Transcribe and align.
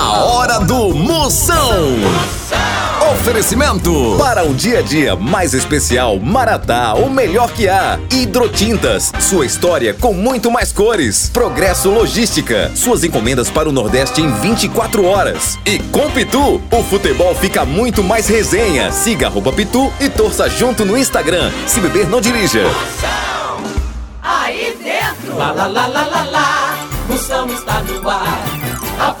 A 0.00 0.12
hora 0.18 0.60
do 0.60 0.94
Moção. 0.94 1.96
Oferecimento 3.10 4.14
para 4.16 4.44
um 4.44 4.54
dia 4.54 4.78
a 4.78 4.82
dia 4.82 5.16
mais 5.16 5.54
especial, 5.54 6.20
Maratá, 6.20 6.94
o 6.94 7.10
melhor 7.10 7.50
que 7.50 7.68
há. 7.68 7.98
Hidrotintas, 8.08 9.10
sua 9.18 9.44
história 9.44 9.92
com 9.92 10.14
muito 10.14 10.52
mais 10.52 10.70
cores. 10.70 11.28
Progresso 11.30 11.90
Logística, 11.90 12.70
suas 12.76 13.02
encomendas 13.02 13.50
para 13.50 13.68
o 13.68 13.72
Nordeste 13.72 14.22
em 14.22 14.30
24 14.30 15.04
horas. 15.04 15.58
E 15.66 15.80
com 15.80 16.08
Pitu, 16.12 16.62
o 16.70 16.84
futebol 16.84 17.34
fica 17.34 17.64
muito 17.64 18.04
mais 18.04 18.28
resenha. 18.28 18.92
Siga 18.92 19.26
arroba 19.26 19.52
Pitu 19.52 19.92
e 19.98 20.08
torça 20.08 20.48
junto 20.48 20.84
no 20.84 20.96
Instagram. 20.96 21.50
Se 21.66 21.80
beber, 21.80 22.08
não 22.08 22.20
dirija. 22.20 22.62
Aí 24.22 24.78
dentro, 24.80 25.36
lá 25.36 25.50
lá 25.50 25.66
lá 25.66 25.88
lá 25.88 26.06
lá 26.06 26.22
lá, 26.22 26.88
Moção 27.08 27.48
está 27.48 27.80
no 27.80 28.08
ar. 28.08 28.44
A 29.00 29.12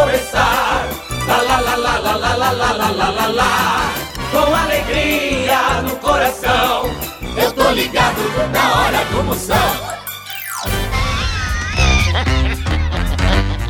começar. 0.00 0.88
Lá 1.26 1.36
lá 1.42 1.60
lá 1.60 1.76
lá 1.76 1.98
lá 1.98 2.16
lá 2.16 2.34
lá 2.34 2.50
lá 2.52 2.72
lá 2.72 2.90
lá 2.90 3.10
lá 3.10 3.26
lá. 3.26 3.94
Com 4.32 4.54
alegria 4.54 5.82
no 5.82 5.96
coração, 5.96 6.90
eu 7.36 7.52
tô 7.52 7.70
ligado 7.70 8.20
na 8.52 8.80
hora 8.80 9.04
do 9.06 9.24
Moção. 9.24 9.90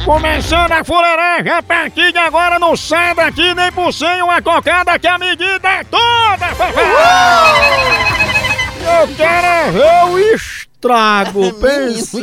Começando 0.05 0.73
a 0.73 0.85
fuleiragem, 0.85 1.53
a 1.53 1.63
partir 1.63 2.13
de 2.13 2.19
agora 2.19 2.59
não 2.59 2.77
sai 2.77 3.15
daqui 3.15 3.55
nem 3.55 3.71
por 3.73 3.93
cem 3.93 4.23
uma 4.23 4.43
cocada 4.43 4.99
que 4.99 5.07
a 5.07 5.19
medida 5.19 5.69
é 5.69 5.85
toda, 5.85 6.55
papai! 6.57 8.11
Eu 8.83 9.09
quero 9.15 9.47
é 9.47 9.71
ver 9.71 10.05
o 10.11 10.19
estrago, 10.81 11.53
pense. 11.55 12.19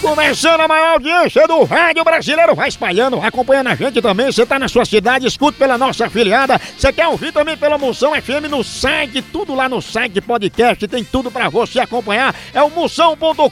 Começando 0.00 0.60
a 0.60 0.68
maior 0.68 0.92
audiência 0.92 1.48
do 1.48 1.64
rádio 1.64 2.04
brasileiro, 2.04 2.54
vai 2.54 2.68
espalhando, 2.68 3.18
vai 3.18 3.28
acompanhando 3.28 3.66
a 3.68 3.74
gente 3.74 4.00
também. 4.00 4.26
Você 4.26 4.46
tá 4.46 4.58
na 4.58 4.68
sua 4.68 4.84
cidade, 4.84 5.26
escute 5.26 5.58
pela 5.58 5.76
nossa 5.76 6.06
afiliada. 6.06 6.60
Você 6.78 6.92
quer 6.92 7.08
ouvir 7.08 7.32
também 7.32 7.56
pela 7.56 7.76
Moção 7.76 8.12
FM 8.14 8.48
no 8.48 8.62
site, 8.62 9.20
tudo 9.20 9.52
lá 9.54 9.68
no 9.68 9.82
site 9.82 10.20
podcast, 10.20 10.86
tem 10.86 11.02
tudo 11.02 11.30
pra 11.30 11.48
você 11.48 11.80
acompanhar. 11.80 12.34
É 12.54 12.62
o 12.62 12.70
moção.com.br. 12.70 13.42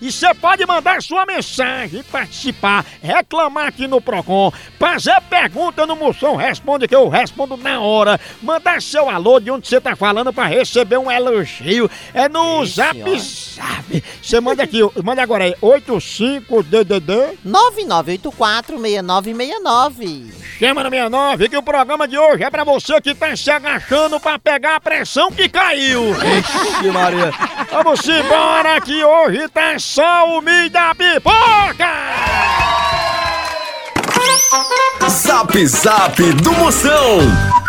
E 0.00 0.10
você 0.10 0.32
pode 0.32 0.64
mandar 0.64 1.02
sua 1.02 1.26
mensagem, 1.26 2.02
participar, 2.04 2.86
reclamar 3.02 3.66
aqui 3.66 3.86
no 3.86 4.00
Procon, 4.00 4.50
fazer 4.78 5.20
pergunta 5.28 5.84
no 5.84 5.94
Moção 5.94 6.36
Responde, 6.36 6.88
que 6.88 6.96
eu 6.96 7.08
respondo 7.08 7.56
na 7.58 7.80
hora. 7.80 8.18
Mandar 8.42 8.80
seu 8.80 9.10
alô 9.10 9.38
de 9.38 9.50
onde 9.50 9.68
você 9.68 9.80
tá 9.80 9.94
falando 9.94 10.32
pra 10.32 10.46
receber 10.46 10.96
um 10.96 11.10
elogio. 11.10 11.90
É 12.14 12.29
no 12.30 12.64
Zap 12.64 12.96
Zap. 13.18 14.04
Você 14.22 14.40
manda 14.40 14.62
aqui, 14.62 14.78
manda 15.02 15.22
agora 15.22 15.44
aí, 15.44 15.54
85DDD. 15.60 17.38
9984-6969. 17.46 20.32
Chama 20.58 20.82
na 20.82 20.90
69 20.90 21.48
que 21.48 21.56
o 21.56 21.62
programa 21.62 22.06
de 22.06 22.18
hoje 22.18 22.42
é 22.42 22.50
pra 22.50 22.64
você 22.64 23.00
que 23.00 23.14
tá 23.14 23.34
se 23.34 23.50
agachando 23.50 24.20
pra 24.20 24.38
pegar 24.38 24.76
a 24.76 24.80
pressão 24.80 25.32
que 25.32 25.48
caiu. 25.48 26.10
Ixi, 26.10 26.90
Maria. 26.90 27.32
Vamos 27.70 28.06
embora 28.06 28.78
que 28.80 29.02
hoje 29.02 29.48
tá 29.48 29.78
só 29.78 30.28
o 30.28 30.42
milho 30.42 30.70
da 30.70 30.94
pipoca. 30.94 31.88
Zap 35.08 35.66
Zap 35.66 36.22
do 36.34 36.52
Moção. 36.52 37.59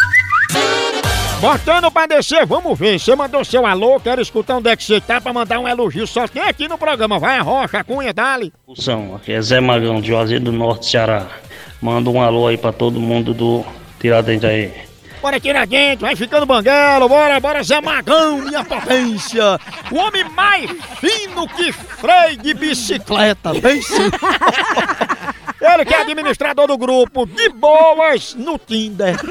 Botando 1.42 1.90
pra 1.90 2.06
descer, 2.06 2.46
vamos 2.46 2.78
ver. 2.78 3.00
Você 3.00 3.16
mandou 3.16 3.44
seu 3.44 3.66
alô, 3.66 4.00
quero 4.00 4.22
escutar 4.22 4.58
onde 4.58 4.70
é 4.70 4.76
que 4.76 4.84
você 4.84 5.02
tá 5.02 5.20
pra 5.20 5.34
mandar 5.34 5.58
um 5.58 5.68
elogio. 5.68 6.06
Só 6.06 6.28
tem 6.28 6.44
aqui 6.44 6.68
no 6.68 6.78
programa. 6.78 7.18
Vai 7.18 7.40
a 7.40 7.42
Rocha, 7.42 7.84
Cunha, 7.84 8.14
Dali. 8.14 8.54
Moção, 8.68 9.16
aqui 9.16 9.32
é 9.32 9.42
Zé 9.42 9.60
Magão, 9.60 10.00
de 10.00 10.10
Juazeiro 10.10 10.46
do 10.46 10.52
Norte, 10.52 10.86
Ceará. 10.86 11.26
Manda 11.82 12.12
um 12.12 12.22
alô 12.22 12.46
aí 12.46 12.58
pra 12.58 12.72
todo 12.72 13.00
mundo 13.00 13.34
do 13.34 13.66
Tiradentes 14.00 14.46
aí. 14.48 14.72
Bora 15.20 15.40
tirar 15.40 15.66
dentro, 15.66 16.06
vai 16.06 16.16
ficando 16.16 16.46
banguelo, 16.46 17.10
bora, 17.10 17.40
bora, 17.40 17.64
Zé 17.64 17.82
Magão, 17.82 18.38
minha 18.38 18.64
potência. 18.64 19.60
O 19.92 19.96
homem 19.96 20.24
mais 20.36 20.70
fino 21.00 21.48
que 21.48 21.72
freio 21.72 22.38
de 22.38 22.54
bicicleta, 22.54 23.52
bem 23.56 23.82
sim. 23.82 24.12
Ele 25.62 25.86
que 25.86 25.94
é 25.94 26.02
administrador 26.02 26.66
do 26.66 26.76
grupo, 26.76 27.28
de 27.28 27.50
boas 27.50 28.34
no 28.34 28.58
Tinder. 28.58 29.16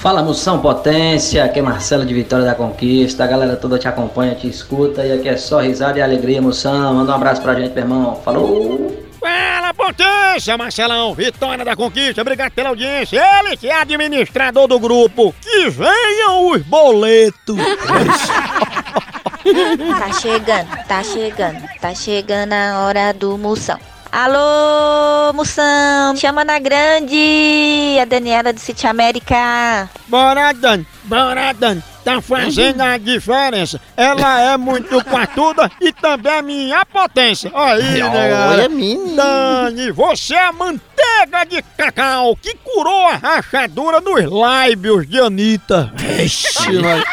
Fala 0.00 0.24
Moção 0.24 0.60
Potência, 0.60 1.44
aqui 1.44 1.60
é 1.60 1.62
Marcelo 1.62 2.04
de 2.04 2.12
Vitória 2.12 2.44
da 2.44 2.54
Conquista, 2.54 3.22
a 3.22 3.28
galera 3.28 3.56
toda 3.56 3.78
te 3.78 3.86
acompanha, 3.86 4.34
te 4.34 4.48
escuta 4.48 5.06
e 5.06 5.12
aqui 5.12 5.28
é 5.28 5.36
só 5.36 5.60
risada 5.60 5.98
e 5.98 6.02
alegria, 6.02 6.42
Moção. 6.42 6.94
Manda 6.94 7.12
um 7.12 7.14
abraço 7.14 7.40
pra 7.40 7.54
gente, 7.54 7.72
meu 7.74 7.84
irmão. 7.84 8.20
Falou! 8.24 9.04
Fala, 9.20 9.72
potência, 9.72 10.58
Marcelão, 10.58 11.14
Vitória 11.14 11.64
da 11.64 11.76
Conquista, 11.76 12.20
obrigado 12.20 12.52
pela 12.52 12.70
audiência. 12.70 13.22
Ele 13.38 13.56
que 13.56 13.68
é 13.68 13.80
administrador 13.80 14.66
do 14.66 14.80
grupo, 14.80 15.32
que 15.40 15.70
venham 15.70 16.50
os 16.50 16.60
boletos. 16.62 17.56
Tá 19.44 20.10
chegando, 20.10 20.86
tá 20.88 21.02
chegando, 21.02 21.68
tá 21.78 21.94
chegando 21.94 22.54
a 22.54 22.80
hora 22.80 23.12
do 23.12 23.36
moção. 23.36 23.78
Alô, 24.16 25.32
moção, 25.32 26.14
chama 26.14 26.44
na 26.44 26.60
grande, 26.60 27.98
a 28.00 28.04
Daniela 28.04 28.52
do 28.52 28.60
City 28.60 28.86
América. 28.86 29.90
Bora, 30.06 30.52
Dan, 30.52 30.84
bora, 31.02 31.52
Dan. 31.52 31.78
Tá 32.04 32.20
fazendo 32.20 32.80
a 32.80 32.96
diferença. 32.96 33.80
Ela 33.96 34.40
é 34.52 34.56
muito 34.56 35.02
patuda 35.04 35.68
e 35.80 35.92
também 35.92 36.32
é 36.32 36.42
minha 36.42 36.86
potência. 36.86 37.50
Aí, 37.52 38.00
né, 38.04 38.46
Olha, 38.50 38.68
menino. 38.68 39.16
Dani, 39.16 39.90
você 39.90 40.34
é 40.34 40.46
a 40.46 40.52
manteiga 40.52 41.44
de 41.50 41.60
cacau 41.76 42.36
que 42.40 42.54
curou 42.54 43.08
a 43.08 43.16
rachadura 43.16 44.00
nos 44.00 44.30
lábios 44.30 45.08
de 45.08 45.18
Anitta. 45.18 45.92
Ixi, 46.22 46.78
mas- 46.80 47.04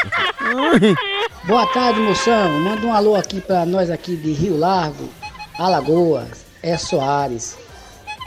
Boa 1.46 1.66
tarde, 1.66 2.00
moção. 2.00 2.60
Manda 2.60 2.86
um 2.86 2.94
alô 2.94 3.16
aqui 3.16 3.42
pra 3.42 3.66
nós 3.66 3.90
aqui 3.90 4.16
de 4.16 4.34
Rio 4.34 4.56
Largo, 4.60 5.10
Alagoas, 5.58 6.41
é 6.64 6.78
Soares. 6.78 7.58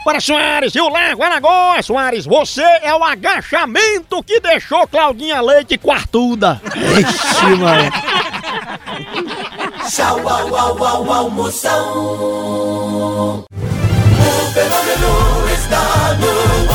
Bora, 0.03 0.19
Soares, 0.19 0.75
Rio 0.75 0.87
Largo, 0.87 1.23
Alagoas, 1.23 1.87
Soares, 1.87 2.25
você 2.25 2.61
é 2.83 2.93
o 2.93 3.03
agachamento 3.03 4.21
que 4.23 4.39
deixou 4.39 4.87
Claudinha 4.87 5.41
Leite 5.41 5.79
quartuda. 5.79 6.61
Ixi, 6.75 7.55
mano. 7.55 7.91
Tchau, 9.89 10.19
au, 10.29 10.55
au, 10.55 10.83
au, 10.83 11.11
au, 11.11 11.29
Moção. 11.31 11.89
O 13.39 13.45
fenômeno 14.53 15.49
está 15.51 16.13
no 16.19 16.71
ar. 16.71 16.74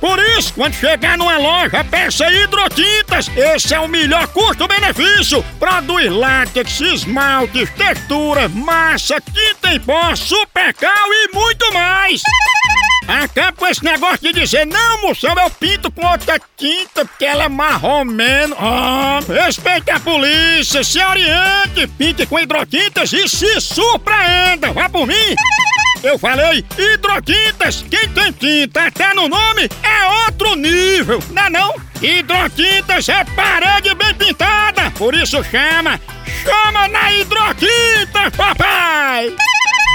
Por 0.00 0.18
isso, 0.38 0.52
quando 0.54 0.74
chegar 0.74 1.18
numa 1.18 1.36
loja, 1.38 1.82
peça 1.84 2.30
hidrotintas. 2.30 3.28
Esse 3.36 3.74
é 3.74 3.80
o 3.80 3.88
melhor 3.88 4.26
custo-benefício. 4.28 5.44
Produz 5.58 6.10
látex, 6.10 6.80
esmaltes, 6.80 7.70
texturas, 7.70 8.52
massa, 8.52 9.20
tinta 9.20 9.74
em 9.74 9.80
pó, 9.80 10.14
supercal 10.14 11.12
e 11.12 11.34
muito 11.34 11.72
mais. 11.72 12.22
Acaba 13.08 13.52
com 13.52 13.66
esse 13.66 13.82
negócio 13.82 14.18
de 14.18 14.34
dizer, 14.34 14.66
não, 14.66 15.00
moção, 15.00 15.34
eu 15.34 15.50
pinto 15.50 15.90
com 15.90 16.06
outra 16.06 16.38
tinta 16.58 17.06
porque 17.06 17.24
ela 17.24 17.44
é 17.44 17.48
marromeno. 17.48 18.54
Ah, 18.58 19.20
respeite 19.26 19.90
a 19.90 19.98
polícia, 19.98 20.84
se 20.84 21.02
oriente, 21.02 21.86
pinte 21.96 22.26
com 22.26 22.38
hidrotintas 22.38 23.10
e 23.14 23.26
se 23.26 23.60
surpreenda. 23.62 24.72
Vá 24.74 24.90
por 24.90 25.06
mim. 25.06 25.34
Eu 26.02 26.18
falei 26.18 26.64
hidrotintas, 26.76 27.82
quem 27.90 28.08
tem 28.38 28.62
tinta 28.62 28.86
até 28.86 29.12
no 29.14 29.28
nome 29.28 29.68
é 29.82 30.26
outro 30.26 30.54
nível, 30.54 31.20
não 31.30 31.42
é 31.42 31.50
não? 31.50 31.74
Hidrotintas 32.00 33.08
é 33.08 33.24
parede 33.24 33.94
bem 33.94 34.14
pintada, 34.14 34.90
por 34.92 35.14
isso 35.14 35.42
chama, 35.44 36.00
chama 36.42 36.88
na 36.88 37.12
hidrotintas, 37.12 38.36
papai! 38.36 39.34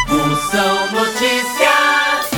Moção 0.10 0.92
Notícias. 0.92 2.34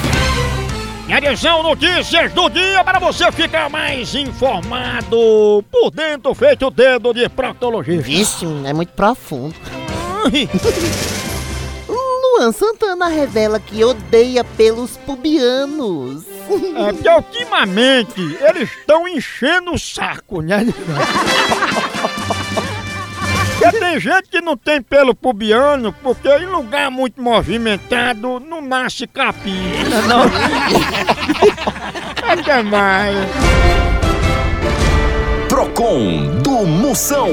Atenção, 1.11 1.63
notícias 1.63 2.33
do 2.33 2.49
dia 2.49 2.83
para 2.83 2.99
você 2.99 3.31
ficar 3.31 3.69
mais 3.69 4.13
informado 4.15 5.63
por 5.71 5.91
dentro, 5.91 6.33
feito 6.33 6.67
o 6.67 6.71
dedo 6.71 7.13
de 7.13 7.29
proctologista. 7.29 8.03
Vixe, 8.03 8.45
é 8.65 8.73
muito 8.73 8.91
profundo. 8.93 9.55
Luan 12.35 12.51
Santana 12.51 13.07
revela 13.07 13.61
que 13.61 13.81
odeia 13.81 14.43
pelos 14.43 14.97
pubianos. 14.97 16.25
É 16.75 16.91
porque 16.91 17.09
ultimamente 17.09 18.37
eles 18.41 18.69
estão 18.77 19.07
enchendo 19.07 19.73
o 19.73 19.79
saco, 19.79 20.41
né? 20.41 20.65
Porque 23.57 23.79
tem 23.79 23.99
gente 23.99 24.29
que 24.29 24.41
não 24.41 24.55
tem 24.55 24.79
pelo 24.79 25.15
pubiano, 25.15 25.91
porque 26.03 26.27
em 26.27 26.45
lugar 26.45 26.91
muito 26.91 27.19
movimentado 27.19 28.39
não 28.39 28.61
nasce 28.61 29.07
capim, 29.07 29.59
não? 30.07 30.25
É 32.27 32.35
demais. 32.35 33.15
Procon 35.47 36.27
do 36.43 36.67
Moção. 36.67 37.29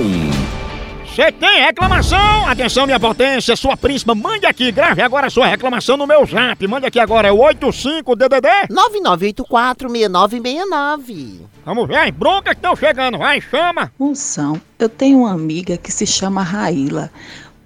Você 1.15 1.31
tem 1.31 1.61
reclamação? 1.61 2.49
Atenção, 2.49 2.87
minha 2.87 2.99
potência, 2.99 3.55
sua 3.55 3.77
príncipa, 3.77 4.15
mande 4.15 4.47
aqui, 4.47 4.73
grave 4.73 5.03
agora 5.03 5.27
a 5.27 5.31
sua 5.31 5.47
reclamação 5.47 5.95
no 5.95 6.07
meu 6.07 6.25
zap. 6.25 6.67
Mande 6.67 6.87
aqui 6.87 6.99
agora, 6.99 7.29
é 7.29 7.33
o 7.33 7.37
85DDD. 7.37 8.49
99846969. 8.71 11.41
Vamos 11.67 11.87
ver 11.87 11.99
as 11.99 12.11
broncas 12.13 12.55
que 12.55 12.61
estão 12.61 12.75
chegando, 12.75 13.19
vai, 13.19 13.43
chama. 13.43 13.93
Moção, 13.99 14.59
eu 14.79 14.89
tenho 14.89 15.19
uma 15.19 15.33
amiga 15.33 15.77
que 15.77 15.93
se 15.93 16.07
chama 16.07 16.43
Raíla. 16.43 17.11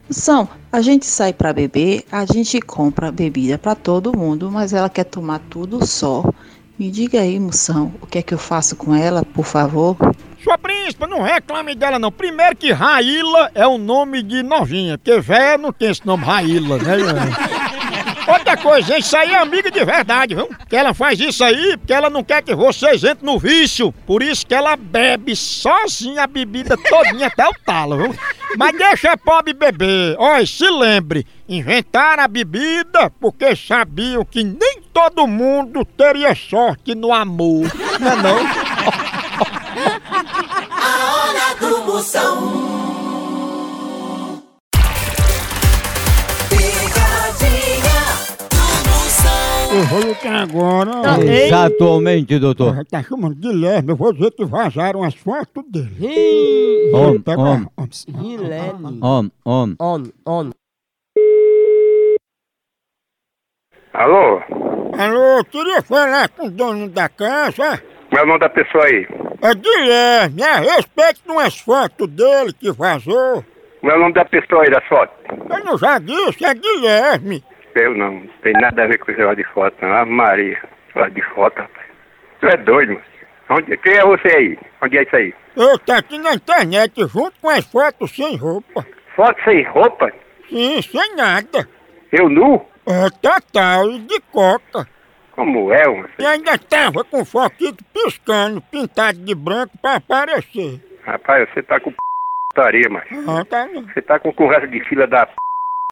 Moção, 0.08 0.48
a 0.72 0.82
gente 0.82 1.06
sai 1.06 1.32
pra 1.32 1.52
beber, 1.52 2.04
a 2.10 2.24
gente 2.24 2.60
compra 2.60 3.12
bebida 3.12 3.56
pra 3.56 3.76
todo 3.76 4.16
mundo, 4.16 4.50
mas 4.50 4.72
ela 4.72 4.90
quer 4.90 5.04
tomar 5.04 5.38
tudo 5.48 5.86
só. 5.86 6.24
Me 6.76 6.90
diga 6.90 7.20
aí, 7.20 7.38
moção, 7.38 7.94
o 8.02 8.08
que 8.08 8.18
é 8.18 8.22
que 8.22 8.34
eu 8.34 8.38
faço 8.38 8.74
com 8.74 8.92
ela, 8.92 9.24
por 9.24 9.44
favor? 9.44 9.96
Príncipa, 10.86 11.08
não 11.08 11.20
reclame 11.20 11.74
dela 11.74 11.98
não. 11.98 12.12
Primeiro 12.12 12.54
que 12.54 12.70
Raíla 12.70 13.50
é 13.56 13.66
um 13.66 13.76
nome 13.76 14.22
de 14.22 14.40
novinha, 14.40 14.96
porque 14.96 15.18
véia 15.18 15.58
não 15.58 15.72
tem 15.72 15.90
esse 15.90 16.06
nome 16.06 16.24
Raíla, 16.24 16.78
né? 16.78 16.94
Outra 18.28 18.56
coisa, 18.56 18.96
isso 18.96 19.16
aí 19.16 19.32
é 19.32 19.38
amiga 19.38 19.68
de 19.68 19.84
verdade, 19.84 20.36
viu? 20.36 20.48
Que 20.68 20.76
ela 20.76 20.94
faz 20.94 21.18
isso 21.18 21.42
aí 21.42 21.76
porque 21.76 21.92
ela 21.92 22.08
não 22.08 22.22
quer 22.22 22.40
que 22.40 22.54
vocês 22.54 23.02
entrem 23.02 23.18
no 23.22 23.36
vício. 23.36 23.92
Por 24.06 24.22
isso 24.22 24.46
que 24.46 24.54
ela 24.54 24.76
bebe 24.76 25.34
sozinha 25.34 26.22
a 26.22 26.26
bebida 26.28 26.76
todinha 26.76 27.26
até 27.26 27.44
o 27.48 27.54
talo, 27.64 27.96
viu? 27.98 28.14
Mas 28.56 28.78
deixa 28.78 29.10
a 29.10 29.16
pobre 29.16 29.54
beber. 29.54 30.14
Olha, 30.20 30.46
se 30.46 30.70
lembre, 30.70 31.26
inventaram 31.48 32.22
a 32.22 32.28
bebida 32.28 33.10
porque 33.20 33.56
sabiam 33.56 34.24
que 34.24 34.44
nem 34.44 34.82
todo 34.92 35.26
mundo 35.26 35.84
teria 35.84 36.32
sorte 36.36 36.94
no 36.94 37.12
amor. 37.12 37.66
Não 37.98 38.12
é 38.12 38.16
não? 38.22 38.38
Do 41.60 41.78
Moção. 41.84 42.36
Picadinha 46.48 48.00
do 48.50 48.62
Moção. 48.88 49.74
Eu 49.74 49.84
vou 49.84 50.00
ligar 50.00 50.42
agora. 50.42 51.22
Exatamente, 51.24 52.38
doutor. 52.38 52.78
Ah, 52.80 52.84
Tá 52.90 53.02
chamando 53.02 53.34
de 53.34 53.40
Guilherme, 53.48 53.90
eu 53.90 53.96
vou 53.96 54.12
dizer 54.12 54.30
que 54.32 54.44
vazaram 54.44 55.02
as 55.02 55.14
fotos 55.14 55.64
dele. 55.70 56.90
Om, 56.94 57.20
Pega 57.22 57.40
om, 57.40 57.66
a- 57.76 57.86
Guilherme. 58.20 58.98
om, 59.02 59.30
om. 59.44 59.74
On, 59.80 60.02
on. 60.26 60.50
Alô? 63.94 64.40
Alô, 64.98 65.38
eu 65.38 65.44
queria 65.46 65.82
falar 65.82 66.28
com 66.30 66.46
o 66.46 66.50
dono 66.50 66.88
da 66.88 67.08
casa. 67.08 67.82
Qual 68.10 68.20
é 68.20 68.24
o 68.24 68.26
nome 68.26 68.40
da 68.40 68.48
pessoa 68.48 68.84
aí? 68.84 69.06
É 69.42 69.54
Guilherme, 69.54 70.42
a 70.42 70.56
respeito 70.56 71.22
de 71.24 71.30
umas 71.30 71.58
fotos 71.58 72.08
dele 72.08 72.52
que 72.52 72.72
vazou. 72.72 73.44
Qual 73.80 73.92
é 73.92 73.96
o 73.96 74.00
nome 74.00 74.14
da 74.14 74.24
pessoa 74.24 74.62
aí 74.62 74.70
da 74.70 74.80
foto? 74.82 75.12
Eu 75.50 75.64
não 75.64 75.78
já 75.78 75.98
disse, 75.98 76.44
é 76.44 76.54
Guilherme. 76.54 77.44
Eu 77.74 77.94
não, 77.94 78.12
não 78.12 78.28
tem 78.42 78.52
nada 78.54 78.84
a 78.84 78.86
ver 78.86 78.98
com 78.98 79.10
esse 79.10 79.20
negócio 79.20 79.44
de 79.44 79.52
foto, 79.52 79.76
não. 79.82 79.92
Ave 79.92 80.10
Maria, 80.10 80.58
negócio 80.94 81.14
de 81.14 81.22
foto, 81.34 81.58
rapaz. 81.58 81.86
Tu 82.40 82.46
é 82.46 82.56
doido, 82.56 82.94
mano. 82.94 83.04
Onde, 83.48 83.76
quem 83.76 83.92
é 83.92 84.04
você 84.04 84.28
aí? 84.28 84.58
Onde 84.82 84.98
é 84.98 85.02
isso 85.02 85.16
aí? 85.16 85.34
Eu 85.56 85.78
tá 85.78 85.98
aqui 85.98 86.18
na 86.18 86.34
internet 86.34 87.00
junto 87.06 87.32
com 87.40 87.48
as 87.48 87.64
fotos 87.64 88.10
sem 88.14 88.36
roupa. 88.36 88.84
Foto 89.14 89.44
sem 89.44 89.62
roupa? 89.64 90.10
Sim, 90.48 90.82
sem 90.82 91.14
nada. 91.14 91.68
Eu 92.10 92.28
nu? 92.28 92.64
É 92.86 93.08
total 93.20 93.90
e 93.90 93.98
de 94.00 94.20
coca. 94.32 94.86
Como 95.36 95.70
é, 95.70 95.86
mano? 95.86 96.08
E 96.18 96.24
ainda 96.24 96.58
tava 96.58 97.04
com 97.04 97.20
o 97.20 97.24
foquito 97.24 97.84
piscando, 97.92 98.60
pintado 98.62 99.18
de 99.18 99.34
branco 99.34 99.76
pra 99.80 99.96
aparecer. 99.96 100.80
Rapaz, 101.04 101.46
você 101.52 101.62
tá 101.62 101.78
com 101.78 101.92
putaria, 102.48 102.88
mas. 102.90 103.04
Ah, 103.28 103.44
tá 103.44 103.66
não. 103.66 103.82
Você 103.82 104.00
tá 104.00 104.18
com 104.18 104.32
conversa 104.32 104.66
de 104.66 104.82
fila 104.88 105.06
da 105.06 105.26
p... 105.26 105.34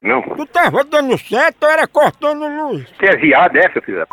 Não. 0.02 0.22
Tu 0.22 0.46
tava 0.46 0.82
dando 0.82 1.16
certo 1.18 1.64
ou 1.64 1.70
era 1.70 1.86
cortando 1.86 2.48
luz? 2.48 2.90
Você 2.98 3.06
é 3.06 3.16
viado, 3.16 3.56
é, 3.56 3.70
seu 3.70 3.82
filho 3.82 3.98
da 3.98 4.06
p... 4.06 4.12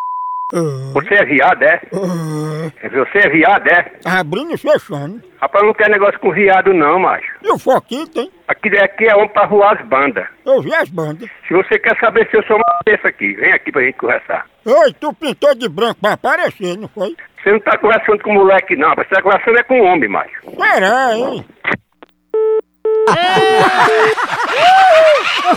Você 0.94 1.14
é 1.16 1.26
viado, 1.26 1.64
é? 1.64 1.82
Ah, 1.94 2.90
Você 2.90 3.18
é 3.20 3.30
viado, 3.30 3.68
é? 3.68 3.92
abrindo 4.06 4.54
e 4.54 4.58
fechando. 4.58 5.22
Rapaz, 5.42 5.64
eu 5.64 5.68
não 5.68 5.74
quero 5.74 5.92
negócio 5.92 6.20
com 6.20 6.32
viado, 6.32 6.74
não, 6.74 7.00
macho. 7.00 7.32
E 7.42 7.52
o 7.52 7.58
foquito, 7.58 8.20
hein? 8.20 8.32
Aqui, 8.48 8.70
aqui 8.78 9.06
é 9.08 9.16
homem 9.16 9.30
pra 9.30 9.48
voar 9.48 9.80
as 9.80 9.88
bandas. 9.88 10.26
Eu 10.46 10.62
vi 10.62 10.74
as 10.76 10.90
bandas. 10.90 11.30
Se 11.48 11.54
você 11.54 11.80
quer 11.80 11.98
saber 12.00 12.28
se 12.30 12.38
eu 12.38 12.44
sou 12.44 12.58
uma 12.58 12.80
dessa 12.86 13.08
aqui, 13.08 13.34
vem 13.34 13.52
aqui 13.54 13.72
pra 13.72 13.82
gente 13.82 13.98
conversar. 13.98 14.46
Oi, 14.66 14.94
tu 15.00 15.14
pintou 15.14 15.56
de 15.56 15.68
branco 15.70 16.00
pra 16.02 16.14
aparecer, 16.14 16.78
não 16.78 16.88
foi? 16.90 17.16
Você 17.42 17.52
não 17.52 17.60
tá 17.62 17.78
conversando 17.78 18.22
com 18.22 18.34
moleque, 18.34 18.76
não. 18.76 18.94
Você 18.94 19.06
tá 19.06 19.22
conversando 19.22 19.58
é 19.58 19.64
com 19.64 19.82
homem, 19.82 20.10
macho. 20.10 20.32
Será, 20.60 21.16
hein? 21.16 21.46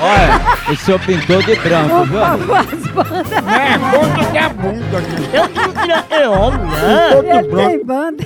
Olha, 0.00 0.72
o 0.72 0.76
senhor 0.76 1.00
pintou 1.00 1.42
de 1.42 1.56
branco, 1.56 2.04
viu? 2.04 2.20
É, 2.24 3.78
bonde 3.78 4.32
da 4.32 4.48
bunda, 4.48 5.00
né? 5.00 5.06
Eu 5.32 5.48
não 5.48 5.72
queria 5.72 6.02
ter 6.02 6.26
homem, 6.28 6.60
Pintou 6.60 7.22
né? 7.22 7.42
de 7.42 7.48
branco. 7.48 7.84
banda. 7.84 8.24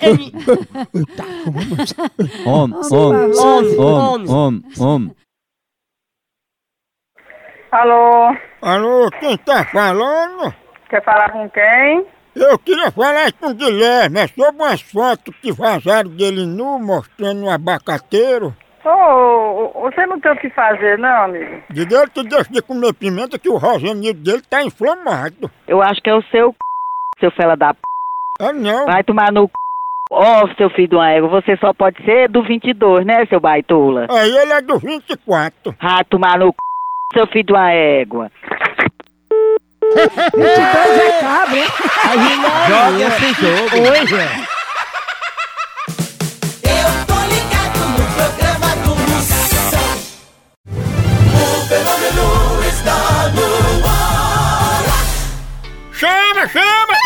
Ele- 0.00 0.32
Om, 2.46 2.72
om, 2.92 3.78
om, 3.78 4.24
om, 4.28 4.62
om. 4.80 5.10
Alô, 7.72 8.34
Alô, 8.62 9.10
quem 9.20 9.36
tá 9.38 9.64
falando? 9.66 10.54
quer 10.88 11.04
falar 11.04 11.30
com 11.30 11.48
quem? 11.50 12.06
Eu 12.34 12.58
queria 12.58 12.90
falar 12.90 13.32
com 13.32 13.48
o 13.48 13.54
Guilherme, 13.54 14.20
é 14.20 14.26
sobre 14.28 14.50
umas 14.62 14.80
fotos 14.80 15.34
que 15.42 15.52
vazaram 15.52 16.10
dele 16.10 16.46
nu, 16.46 16.78
mostrando 16.78 17.42
um 17.44 17.50
abacateiro. 17.50 18.54
Ô, 18.88 19.80
você 19.80 20.06
não 20.06 20.20
tem 20.20 20.30
o 20.30 20.36
que 20.36 20.48
fazer, 20.50 20.96
não, 20.96 21.24
amigo? 21.24 21.60
Diga 21.70 22.02
ele 22.02 22.10
que 22.10 22.22
deixa 22.22 22.52
de 22.52 22.62
comer 22.62 22.94
pimenta 22.94 23.36
que 23.36 23.48
o 23.48 23.56
rosenito 23.56 24.20
dele 24.20 24.42
tá 24.48 24.62
inflamado. 24.62 25.50
Eu 25.66 25.82
acho 25.82 26.00
que 26.00 26.08
é 26.08 26.14
o 26.14 26.22
seu 26.30 26.52
c... 26.52 26.56
seu 27.18 27.32
fela 27.32 27.56
da 27.56 27.74
p... 27.74 27.80
É 28.38 28.52
não. 28.52 28.86
Vai 28.86 29.02
tomar 29.02 29.32
no 29.32 29.46
c... 29.46 29.52
Ó, 30.12 30.46
seu 30.56 30.70
filho 30.70 30.88
de 30.88 30.94
uma 30.94 31.10
égua, 31.10 31.28
você 31.28 31.56
só 31.56 31.74
pode 31.74 32.00
ser 32.04 32.28
do 32.28 32.44
22, 32.44 33.04
né, 33.04 33.26
seu 33.26 33.40
baitola? 33.40 34.06
Aí 34.08 34.36
ele 34.36 34.52
é 34.52 34.62
do 34.62 34.78
24. 34.78 35.74
Vai 35.82 36.04
tomar 36.04 36.38
no 36.38 36.50
c... 36.50 36.54
seu 37.18 37.26
filho 37.26 37.46
de 37.46 37.52
uma 37.52 37.72
égua. 37.72 38.30
22 39.96 40.98
é 40.98 41.20
cabra, 41.20 41.58
hein? 41.58 41.66
Joga 42.68 43.04
esse 43.08 43.34
jogo. 43.34 43.90
Oi, 43.90 44.06
gente. 44.06 44.55
Fenômeno 51.76 52.64
está 52.66 53.28
no 53.34 53.86
ar. 53.86 54.84
Chama, 55.92 56.48
chama! 56.48 56.96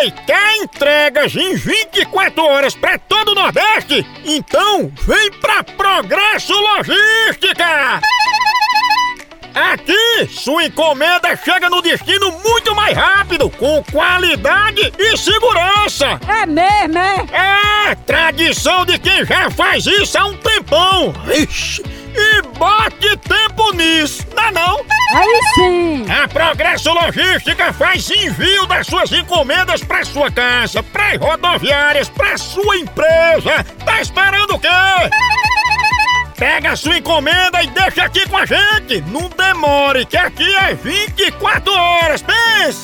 Ei, 0.00 0.10
quer 0.26 0.56
entregas 0.62 1.36
em 1.36 1.54
24 1.56 2.42
horas 2.42 2.74
pra 2.74 2.98
todo 2.98 3.32
o 3.32 3.34
Nordeste? 3.34 4.06
Então 4.24 4.90
vem 5.06 5.30
pra 5.32 5.62
Progresso 5.62 6.54
Logística! 6.54 8.00
Aqui, 9.54 10.28
sua 10.28 10.64
encomenda 10.64 11.36
chega 11.36 11.68
no 11.68 11.82
destino 11.82 12.30
muito 12.44 12.74
mais 12.74 12.96
rápido, 12.96 13.50
com 13.50 13.82
qualidade 13.90 14.92
e 14.98 15.16
segurança! 15.16 16.20
É 16.28 16.46
mesmo, 16.46 16.98
é? 16.98 17.90
É, 17.90 17.94
tradição 17.94 18.84
de 18.84 18.98
quem 18.98 19.24
já 19.24 19.50
faz 19.50 19.86
isso 19.86 20.16
há 20.16 20.26
um 20.26 20.36
tempão! 20.36 21.12
Ixi, 21.34 21.82
e 22.14 22.42
bote 22.58 23.16
tempo 23.18 23.72
nisso, 23.72 24.24
não 24.36 24.44
é 24.44 24.52
não? 24.52 24.80
Aí 25.14 25.40
sim! 25.54 26.06
A 26.08 26.28
Progresso 26.28 26.92
Logística 26.92 27.72
faz 27.72 28.08
envio 28.10 28.66
das 28.66 28.86
suas 28.86 29.10
encomendas 29.10 29.82
para 29.82 30.04
sua 30.04 30.30
casa, 30.30 30.82
para 30.82 31.16
rodoviárias, 31.18 32.08
para 32.08 32.38
sua 32.38 32.76
empresa. 32.76 33.64
Tá 33.84 34.00
esperando 34.00 34.54
o 34.54 34.58
quê? 34.60 34.68
Pega 36.40 36.72
a 36.72 36.76
sua 36.76 36.96
encomenda 36.96 37.62
e 37.62 37.66
deixa 37.66 38.04
aqui 38.04 38.26
com 38.26 38.38
a 38.38 38.46
gente. 38.46 39.02
Não 39.08 39.28
demore, 39.28 40.06
que 40.06 40.16
aqui 40.16 40.56
é 40.56 40.72
24 40.72 41.70
horas. 41.70 42.22
Pense! 42.22 42.80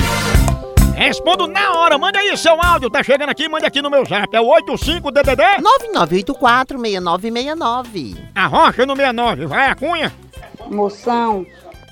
Respondo 0.96 1.48
na 1.48 1.74
hora, 1.74 1.98
manda 1.98 2.20
aí 2.20 2.38
seu 2.38 2.62
áudio, 2.62 2.90
tá 2.90 3.02
chegando 3.02 3.32
aqui, 3.32 3.50
manda 3.50 3.66
aqui 3.66 3.82
no 3.82 3.90
meu 3.90 4.06
zap, 4.06 4.36
é 4.36 4.40
o 4.40 4.46
85DDD 4.46 5.60
9984-6969. 5.96 8.16
A 8.36 8.46
rocha 8.46 8.86
no 8.86 8.96
69, 8.96 9.48
vai 9.48 9.70
a 9.70 9.76
cunha. 9.76 10.14
Moção, 10.70 11.48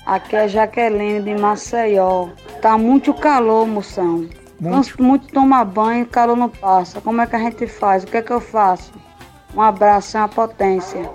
aqui 0.06 0.36
é 0.36 0.46
Jaqueline 0.46 1.20
de 1.20 1.34
Maceió. 1.34 2.28
Tá 2.60 2.78
muito 2.78 3.12
calor, 3.12 3.66
moção. 3.66 4.28
Muito 4.98 5.26
de 5.26 5.32
tomar 5.32 5.64
banho, 5.64 6.04
o 6.04 6.08
calor 6.08 6.36
não 6.36 6.48
passa. 6.48 7.00
Como 7.00 7.20
é 7.20 7.26
que 7.26 7.34
a 7.34 7.38
gente 7.38 7.66
faz? 7.66 8.04
O 8.04 8.06
que 8.06 8.16
é 8.16 8.22
que 8.22 8.30
eu 8.30 8.40
faço? 8.40 8.92
Um 9.54 9.60
abraço, 9.60 10.16
é 10.16 10.20
uma 10.20 10.28
potência. 10.28 11.10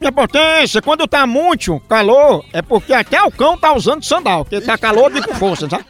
Minha 0.00 0.12
potência, 0.12 0.82
quando 0.82 1.06
tá 1.06 1.26
muito 1.26 1.78
calor, 1.80 2.44
é 2.52 2.62
porque 2.62 2.92
até 2.92 3.22
o 3.22 3.30
cão 3.30 3.56
tá 3.56 3.72
usando 3.74 4.02
sandal, 4.02 4.44
porque 4.44 4.60
tá 4.60 4.76
calor 4.76 5.10
de 5.12 5.22
força, 5.34 5.68
sabe? 5.68 5.84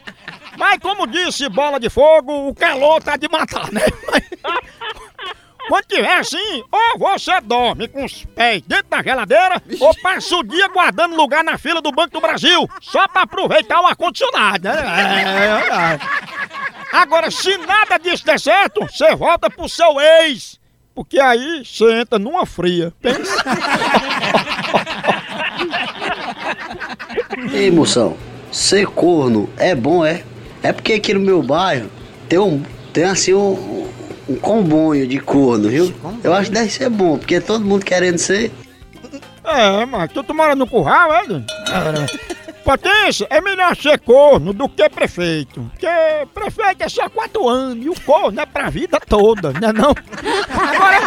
Mas 0.57 0.79
como 0.79 1.07
disse 1.07 1.49
Bola 1.49 1.79
de 1.79 1.89
Fogo, 1.89 2.49
o 2.49 2.53
calor 2.53 3.01
tá 3.01 3.17
de 3.17 3.27
matar, 3.29 3.71
né? 3.71 3.81
Quando 5.67 5.85
tiver 5.85 6.17
assim, 6.17 6.63
ou 6.71 6.99
você 6.99 7.39
dorme 7.39 7.87
com 7.87 8.03
os 8.03 8.25
pés 8.25 8.61
dentro 8.63 8.89
da 8.89 9.01
geladeira, 9.01 9.61
ou 9.79 9.95
passa 10.01 10.35
o 10.35 10.43
dia 10.43 10.67
guardando 10.67 11.15
lugar 11.15 11.43
na 11.43 11.57
fila 11.57 11.81
do 11.81 11.91
Banco 11.91 12.11
do 12.11 12.19
Brasil, 12.19 12.69
só 12.81 13.07
pra 13.07 13.21
aproveitar 13.21 13.79
o 13.79 13.85
ar-condicionado, 13.85 14.67
né? 14.67 14.75
É, 14.75 15.29
é, 15.29 15.93
é. 15.93 15.99
Agora, 16.91 17.31
se 17.31 17.57
nada 17.57 17.97
disso 17.97 18.25
der 18.25 18.39
certo, 18.39 18.81
você 18.81 19.15
volta 19.15 19.49
pro 19.49 19.69
seu 19.69 19.99
ex. 19.99 20.59
Porque 20.93 21.19
aí 21.19 21.63
você 21.65 22.01
entra 22.01 22.19
numa 22.19 22.45
fria. 22.45 22.93
Pensa. 23.01 23.31
Ei, 27.53 27.71
moção, 27.71 28.17
ser 28.51 28.85
corno 28.87 29.49
é 29.57 29.73
bom, 29.73 30.05
é? 30.05 30.23
É 30.61 30.73
porque 30.73 30.93
aqui 30.93 31.13
no 31.13 31.19
meu 31.19 31.41
bairro 31.41 31.89
tem 32.27 32.39
um, 32.39 32.61
tem 32.93 33.05
assim 33.05 33.33
um, 33.33 33.89
um 34.27 34.35
comboio 34.35 35.07
de 35.07 35.19
corno, 35.19 35.69
viu? 35.69 35.93
Eu 36.23 36.33
acho 36.33 36.49
que 36.49 36.55
deve 36.55 36.69
ser 36.69 36.89
bom, 36.89 37.17
porque 37.17 37.39
todo 37.39 37.65
mundo 37.65 37.85
querendo 37.85 38.17
ser. 38.17 38.51
É, 39.43 39.85
mas 39.85 40.11
tu, 40.11 40.23
tu 40.23 40.33
mora 40.33 40.55
no 40.55 40.67
curral, 40.67 41.13
é? 41.13 41.23
Potência, 42.63 43.27
é 43.29 43.41
melhor 43.41 43.75
ser 43.75 43.99
corno 43.99 44.53
do 44.53 44.69
que 44.69 44.87
prefeito. 44.89 45.61
Porque 45.71 45.87
prefeito 46.33 46.83
é 46.83 46.89
só 46.89 47.09
quatro 47.09 47.47
anos 47.49 47.85
e 47.85 47.89
o 47.89 47.99
corno 48.01 48.39
é 48.39 48.45
pra 48.45 48.69
vida 48.69 48.99
toda, 48.99 49.51
né 49.51 49.73
não? 49.73 49.95
Agora, 50.57 50.99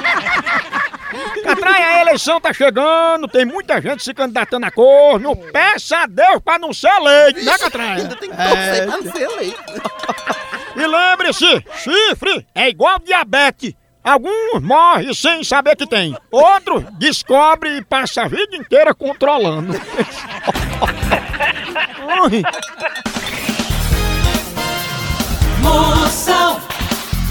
Catraia, 1.44 1.86
a 1.86 2.00
eleição 2.02 2.40
tá 2.40 2.52
chegando, 2.52 3.28
tem 3.28 3.44
muita 3.44 3.80
gente 3.80 4.02
se 4.02 4.12
candidatando 4.12 4.66
a 4.66 4.70
corno. 4.70 5.36
Peça 5.36 5.98
a 5.98 6.06
Deus 6.06 6.40
pra 6.44 6.58
não 6.58 6.72
ser 6.72 6.88
eleito, 6.88 7.44
né, 7.44 7.58
Catraia? 7.58 8.02
Ainda 8.02 8.16
tem 8.16 8.30
que 8.30 8.36
torcer 8.36 8.86
pra 8.86 8.96
não 8.96 9.12
ser 9.12 9.22
eleito. 9.22 9.62
E 10.76 10.84
lembre-se, 10.84 11.64
chifre 11.76 12.44
é 12.52 12.68
igual 12.68 12.98
diabetes. 12.98 13.74
Alguns 14.02 14.60
morrem 14.60 15.14
sem 15.14 15.44
saber 15.44 15.76
que 15.76 15.86
tem. 15.86 16.16
Outros 16.32 16.84
descobre 16.98 17.76
e 17.76 17.84
passa 17.84 18.22
a 18.22 18.28
vida 18.28 18.56
inteira 18.56 18.92
controlando. 18.92 19.72
Ai. 21.76 22.42
Moção 25.60 26.60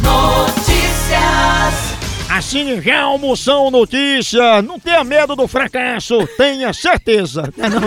Notícias. 0.01 1.93
Assim 2.29 2.81
já 2.81 3.01
almoção 3.01 3.69
notícia. 3.69 4.61
Não 4.61 4.79
tenha 4.79 5.03
medo 5.03 5.35
do 5.35 5.47
fracasso, 5.47 6.27
tenha 6.35 6.73
certeza. 6.73 7.53
Não 7.55 7.65
é 7.65 7.69
não? 7.69 7.81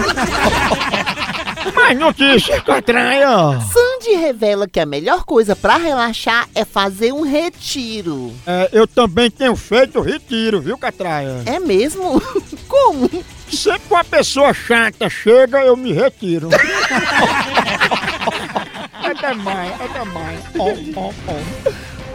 Mais 1.75 1.99
notícia, 1.99 2.61
Catraia. 2.61 3.61
Sandy 3.61 4.15
revela 4.15 4.69
que 4.69 4.79
a 4.79 4.87
melhor 4.87 5.25
coisa 5.25 5.57
pra 5.57 5.77
relaxar 5.77 6.49
é 6.55 6.65
fazer 6.65 7.13
um 7.13 7.23
retiro. 7.23 8.33
É, 8.47 8.71
eu 8.73 8.87
também 8.87 9.31
tenho 9.31 9.57
feito 9.57 10.01
retiro, 10.01 10.61
viu, 10.61 10.79
Catraia? 10.79 11.43
É 11.45 11.59
mesmo? 11.59 12.23
Como? 12.77 13.09
Sempre 13.49 13.81
que 13.89 13.95
uma 13.95 14.05
pessoa 14.05 14.53
chata 14.53 15.09
chega, 15.09 15.65
eu 15.65 15.77
me 15.77 15.93
retiro. 15.93 16.51
é 19.03 19.15
demais, 19.15 19.81
é 19.81 19.89
demais. 19.99 20.41
Om, 20.59 21.01
om, 21.01 21.15
om. 21.29 21.43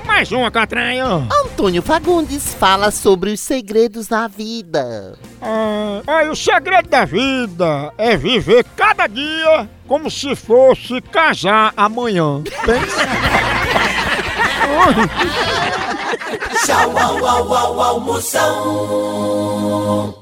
Mais 0.06 0.32
uma, 0.32 0.52
Catraia. 0.52 1.06
Antônio 1.46 1.82
Fagundes 1.82 2.54
fala 2.54 2.92
sobre 2.92 3.32
os 3.32 3.40
segredos 3.40 4.08
da 4.08 4.28
vida. 4.28 5.18
Ah, 5.42 6.02
ai, 6.06 6.30
o 6.30 6.36
segredo 6.36 6.90
da 6.90 7.06
vida 7.06 7.92
é 7.98 8.16
viver 8.16 8.64
cada 8.76 9.08
dia 9.08 9.70
como 9.88 10.12
se 10.12 10.36
fosse 10.36 11.02
casar 11.02 11.74
amanhã. 11.76 12.44
Tchau, 16.66 16.98
au, 16.98 17.26
au, 17.26 17.54
au, 17.54 18.02
au, 20.10 20.21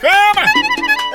Chama! 0.00 0.44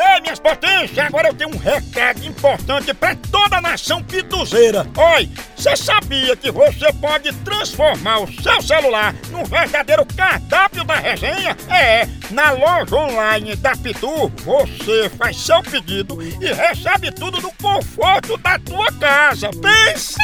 Ei, 0.01 0.21
minhas 0.21 0.39
potências, 0.39 0.98
agora 0.98 1.27
eu 1.27 1.33
tenho 1.33 1.53
um 1.53 1.57
recado 1.57 2.25
importante 2.25 2.93
pra 2.93 3.15
toda 3.15 3.57
a 3.57 3.62
nação 3.62 4.01
pituzeira. 4.01 4.88
Oi, 4.95 5.29
você 5.55 5.75
sabia 5.75 6.36
que 6.38 6.50
você 6.50 6.91
pode 6.93 7.33
transformar 7.33 8.19
o 8.19 8.41
seu 8.41 8.62
celular 8.62 9.13
num 9.29 9.43
verdadeiro 9.43 10.05
cardápio 10.15 10.86
da 10.86 10.95
resenha? 10.95 11.55
É, 11.69 12.07
na 12.31 12.51
loja 12.51 12.95
online 12.95 13.55
da 13.57 13.75
Pitu, 13.75 14.29
você 14.43 15.09
faz 15.17 15.36
seu 15.38 15.62
pedido 15.63 16.21
e 16.24 16.53
recebe 16.53 17.12
tudo 17.12 17.41
no 17.41 17.51
conforto 17.62 18.38
da 18.38 18.57
tua 18.59 18.91
casa. 18.93 19.50
Pensa! 19.50 20.17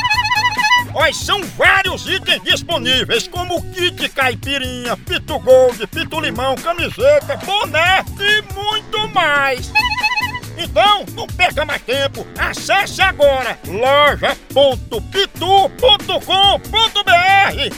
Olha, 0.97 1.13
são 1.13 1.43
vários 1.57 2.07
itens 2.07 2.41
disponíveis, 2.41 3.27
como 3.27 3.61
kit 3.73 4.07
caipirinha, 4.07 4.95
pitu 4.95 5.37
gold, 5.39 5.85
pitu 5.87 6.21
limão, 6.21 6.55
camiseta, 6.55 7.35
boné 7.45 8.05
e 8.17 8.41
muito 8.53 9.13
mais. 9.13 9.69
Então, 10.57 11.03
não 11.11 11.27
perca 11.27 11.65
mais 11.65 11.81
tempo. 11.81 12.25
Acesse 12.39 13.01
agora 13.01 13.59
loja.pitu.com.br 13.67 14.75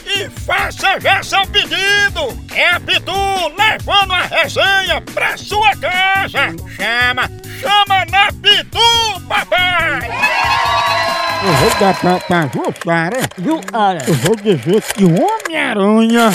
e 0.05 0.29
faça 0.41 0.99
já 0.99 1.23
seu 1.23 1.41
pedido. 1.47 2.37
É 2.53 2.69
a 2.69 2.79
Pitu 2.79 3.11
levando 3.57 4.13
a 4.13 4.21
resenha 4.21 5.01
pra 5.01 5.35
sua 5.37 5.75
casa. 5.77 6.55
Chama, 6.75 7.31
chama 7.59 8.05
na 8.11 8.31
Pitu, 8.33 9.21
papai! 9.27 11.16
Eu 11.47 11.53
vou 11.53 11.79
dar 11.79 11.97
pra, 12.01 12.19
pra 12.19 12.41
Jussara. 12.47 13.21
Jussara. 13.41 13.99
Eu 14.05 14.13
vou 14.15 14.35
dizer 14.35 14.81
que 14.93 15.05
o 15.05 15.13
Homem-Aranha 15.15 16.31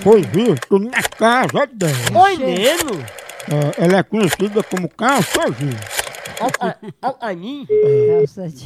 foi 0.00 0.22
visto 0.22 0.80
na 0.80 1.02
casa 1.04 1.68
dela. 1.72 1.94
Foi 2.12 2.36
mesmo? 2.36 2.90
É, 3.48 3.84
ela 3.84 3.98
é 3.98 4.02
conhecida 4.02 4.64
como 4.64 4.88
calça 4.88 5.48
jeans. 5.52 6.06
A 7.20 7.32
mim? 7.32 7.64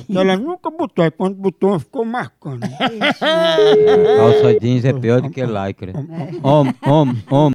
Ela 0.08 0.38
nunca 0.38 0.70
botou, 0.70 1.04
e 1.04 1.10
quando 1.10 1.34
botou 1.34 1.78
ficou 1.78 2.06
marcando. 2.06 2.62
Calça 3.18 4.58
jeans 4.58 4.86
é 4.86 4.94
pior 4.94 5.20
do 5.20 5.28
que 5.28 5.44
lycra. 5.44 5.92
Om, 6.42 6.72
om, 6.90 7.14
om. 7.30 7.52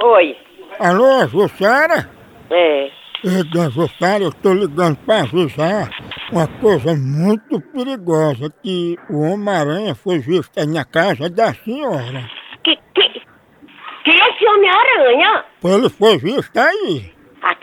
Oi. 0.00 0.36
Alô, 0.78 1.26
Jussara? 1.26 2.08
É. 2.48 3.03
Eu 3.24 4.32
tô 4.32 4.52
ligando 4.52 4.96
pra 4.98 5.22
avisar 5.22 5.88
uma 6.30 6.46
coisa 6.46 6.94
muito 6.94 7.58
perigosa, 7.72 8.52
que 8.62 8.98
o 9.08 9.20
Homem-Aranha 9.20 9.94
foi 9.94 10.18
visto 10.18 10.58
aí 10.58 10.66
na 10.66 10.84
casa 10.84 11.30
da 11.30 11.54
senhora. 11.54 12.30
Que, 12.62 12.76
que, 12.94 13.22
quem 14.04 14.20
é 14.20 14.30
esse 14.30 14.46
Homem-Aranha? 14.46 15.44
Ele 15.64 15.88
foi 15.88 16.18
visto 16.18 16.54
aí. 16.58 17.13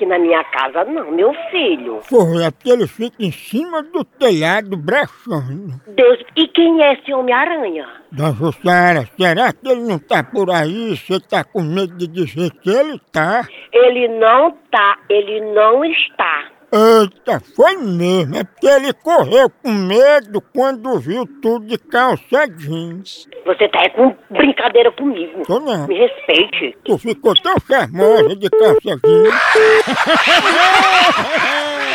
Aqui 0.01 0.07
na 0.07 0.17
minha 0.17 0.43
casa, 0.45 0.83
não, 0.85 1.11
meu 1.11 1.31
filho. 1.51 1.99
Porra, 2.09 2.45
é 2.45 2.51
porque 2.51 2.71
ele 2.71 2.87
fica 2.87 3.23
em 3.23 3.31
cima 3.31 3.83
do 3.83 4.03
telhado 4.03 4.75
brechando. 4.75 5.79
Deus, 5.95 6.19
e 6.35 6.47
quem 6.47 6.83
é 6.83 6.93
esse 6.93 7.13
Homem-Aranha? 7.13 7.87
Dona 8.11 8.33
Jussara, 8.33 9.07
será 9.15 9.53
que 9.53 9.69
ele 9.69 9.81
não 9.81 9.99
tá 9.99 10.23
por 10.23 10.49
aí? 10.49 10.97
Você 10.97 11.19
tá 11.19 11.43
com 11.43 11.61
medo 11.61 11.95
de 11.95 12.07
dizer 12.07 12.49
que 12.63 12.71
ele 12.71 12.99
tá? 13.11 13.47
Ele 13.71 14.07
não 14.07 14.57
tá, 14.71 14.97
ele 15.07 15.39
não 15.53 15.85
está. 15.85 16.50
Eita, 16.73 17.41
foi 17.53 17.75
mesmo. 17.75 18.37
É 18.37 18.45
porque 18.45 18.65
ele 18.65 18.93
correu 18.93 19.49
com 19.49 19.71
medo 19.71 20.41
quando 20.55 20.97
viu 20.99 21.27
tudo 21.41 21.65
de 21.65 21.77
calça 21.77 22.47
jeans. 22.47 23.27
Você 23.45 23.67
tá 23.67 23.81
aí 23.81 23.89
com 23.89 24.15
brincadeira 24.29 24.89
comigo. 24.93 25.41
Tô 25.45 25.59
não. 25.59 25.85
Me 25.85 25.97
respeite. 25.97 26.77
Tu 26.85 26.97
ficou 26.97 27.33
tão 27.41 27.55
charmosa 27.67 28.35
de 28.37 28.49
calça 28.49 28.99
jeans. 29.03 29.35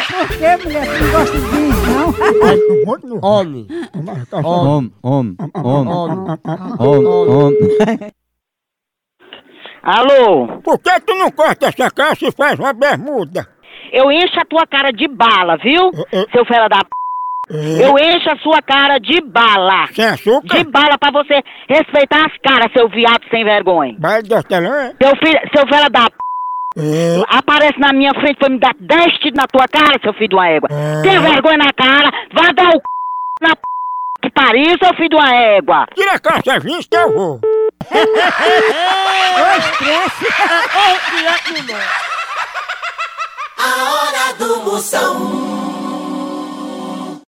Por 0.09 0.28
que, 0.28 0.56
mulher? 0.64 0.87
Tu 0.87 1.04
não 1.04 1.11
gosta 1.12 1.38
de 1.38 1.47
jeans, 1.50 1.83
não? 1.88 2.06
Homem. 3.23 3.66
Homem, 4.45 4.92
homem, 5.02 5.37
homem, 5.54 6.18
homem, 6.78 7.09
homem. 7.33 8.12
Alô? 9.83 10.61
Por 10.64 10.78
que 10.80 11.00
tu 11.00 11.14
não 11.14 11.30
corta 11.30 11.68
essa 11.68 11.90
calça 11.90 12.26
e 12.26 12.33
faz 12.33 12.59
uma 12.59 12.73
bermuda? 12.73 13.49
Eu 13.96 14.12
encho 14.12 14.38
a 14.38 14.44
tua 14.44 14.66
cara 14.66 14.90
de 14.92 15.08
bala, 15.08 15.56
viu? 15.56 15.90
Seu 16.30 16.44
fera 16.44 16.68
da 16.68 16.84
p. 16.84 16.90
Eu 17.80 17.96
encho 17.98 18.28
a 18.30 18.36
sua 18.38 18.60
cara 18.60 18.98
de 18.98 19.20
bala. 19.22 19.86
Sem 19.94 20.04
açúcar? 20.04 20.58
De 20.58 20.64
bala 20.64 20.98
pra 20.98 21.10
você 21.12 21.40
respeitar 21.68 22.26
as 22.26 22.36
caras, 22.42 22.70
seu 22.76 22.88
viado 22.90 23.22
sem 23.30 23.42
vergonha. 23.44 23.94
Bala 23.98 24.22
de 24.22 24.34
hortelã, 24.34 24.88
é? 24.88 24.94
Seu 25.02 25.16
filho, 25.16 25.40
seu 25.56 25.66
fera 25.66 25.88
da 25.88 26.06
p. 26.10 26.16
Aparece 27.28 27.78
na 27.78 27.92
minha 27.94 28.12
frente 28.20 28.36
pra 28.36 28.50
me 28.50 28.58
dar 28.58 28.74
10 28.78 29.18
tiros 29.20 29.36
na 29.38 29.46
tua 29.46 29.66
cara, 29.66 29.98
seu 30.02 30.12
filho 30.12 30.28
de 30.28 30.34
uma 30.34 30.48
égua. 30.48 30.68
Tem 31.02 31.18
vergonha 31.18 31.56
na 31.56 31.72
cara, 31.72 32.10
vai 32.34 32.52
dar 32.52 32.68
o 32.68 32.72
c... 32.72 32.82
na 33.40 33.56
p... 33.56 33.62
que 34.22 34.30
pariu, 34.30 34.76
seu 34.82 34.94
filho 34.94 35.08
de 35.08 35.16
uma 35.16 35.34
égua. 35.34 35.86
Tira 35.94 36.12
a 36.12 36.18
calça 36.18 36.60
jeans 36.60 36.86
que 36.86 36.96
eu 36.96 37.14
vou. 37.14 37.40
Ô, 37.40 37.98
estresse. 39.58 40.26
A 43.66 43.75
hora 43.90 44.32
do 44.38 44.62
Moção. 44.62 45.16